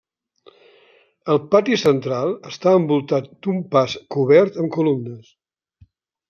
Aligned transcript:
El 1.33 1.39
pati 1.51 1.77
central 1.81 2.33
està 2.53 2.73
envoltat 2.79 3.29
d'un 3.45 3.61
pas 3.77 3.95
cobert 4.17 4.59
amb 4.65 4.75
columnes. 4.79 5.31